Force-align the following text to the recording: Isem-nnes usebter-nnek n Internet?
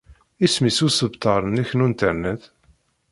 Isem-nnes 0.45 0.79
usebter-nnek 0.85 1.69
n 1.75 1.85
Internet? 1.89 2.41